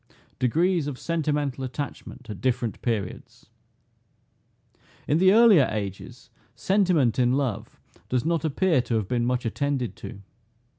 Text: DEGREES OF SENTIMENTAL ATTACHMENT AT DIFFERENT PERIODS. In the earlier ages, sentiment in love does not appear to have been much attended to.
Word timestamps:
DEGREES 0.39 0.87
OF 0.87 0.97
SENTIMENTAL 0.97 1.63
ATTACHMENT 1.63 2.27
AT 2.27 2.41
DIFFERENT 2.41 2.81
PERIODS. 2.81 3.51
In 5.07 5.19
the 5.19 5.31
earlier 5.31 5.69
ages, 5.71 6.31
sentiment 6.55 7.19
in 7.19 7.33
love 7.33 7.79
does 8.09 8.25
not 8.25 8.43
appear 8.43 8.81
to 8.81 8.95
have 8.95 9.07
been 9.07 9.25
much 9.27 9.45
attended 9.45 9.95
to. 9.97 10.21